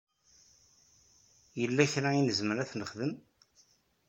Yella 1.59 1.91
kra 1.91 2.09
i 2.19 2.21
nezmer 2.21 2.57
ad 2.59 2.67
t-nexdem? 2.71 3.13